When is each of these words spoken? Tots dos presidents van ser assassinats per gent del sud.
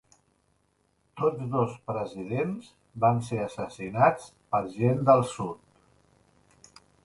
Tots 1.21 1.43
dos 1.55 1.75
presidents 1.89 2.71
van 3.05 3.21
ser 3.29 3.39
assassinats 3.43 4.29
per 4.55 4.65
gent 4.81 5.07
del 5.11 5.25
sud. 5.37 6.79